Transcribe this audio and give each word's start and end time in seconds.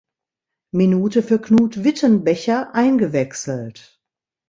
Minute 0.73 1.21
für 1.21 1.39
Knut 1.39 1.83
Wittenbecher 1.83 2.73
eingewechselt. 2.73 4.01